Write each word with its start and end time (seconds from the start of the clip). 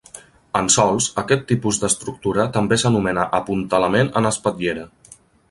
En 0.59 0.69
sòls, 0.75 1.09
aquest 1.21 1.43
tipus 1.51 1.79
d'estructura 1.83 2.47
també 2.57 2.79
s'anomena 2.85 3.27
apuntalament 3.41 4.11
en 4.23 4.33
espatllera. 4.33 4.89